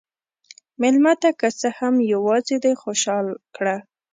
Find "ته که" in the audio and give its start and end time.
1.21-1.47